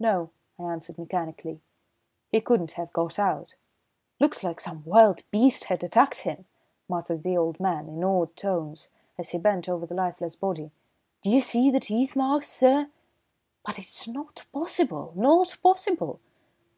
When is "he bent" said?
9.28-9.68